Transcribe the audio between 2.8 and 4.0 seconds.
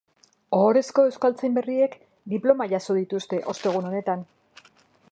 dituzte ostegun